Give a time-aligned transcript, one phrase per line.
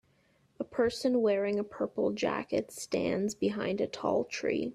[0.59, 4.69] A person wearing a purple jacket stands behind a tall tree.